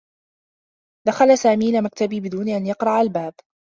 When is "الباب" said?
3.01-3.33